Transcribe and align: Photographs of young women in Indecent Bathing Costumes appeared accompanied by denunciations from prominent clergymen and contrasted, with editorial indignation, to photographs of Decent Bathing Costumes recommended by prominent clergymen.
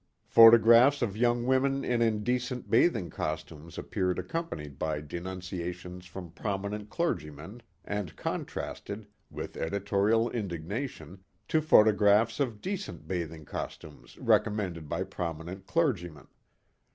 Photographs 0.25 1.03
of 1.03 1.15
young 1.15 1.45
women 1.45 1.85
in 1.85 2.01
Indecent 2.01 2.71
Bathing 2.71 3.11
Costumes 3.11 3.77
appeared 3.77 4.17
accompanied 4.17 4.79
by 4.79 4.99
denunciations 4.99 6.07
from 6.07 6.31
prominent 6.31 6.89
clergymen 6.89 7.61
and 7.85 8.15
contrasted, 8.15 9.05
with 9.29 9.55
editorial 9.55 10.27
indignation, 10.31 11.23
to 11.47 11.61
photographs 11.61 12.39
of 12.39 12.61
Decent 12.63 13.07
Bathing 13.07 13.45
Costumes 13.45 14.17
recommended 14.17 14.89
by 14.89 15.03
prominent 15.03 15.67
clergymen. 15.67 16.25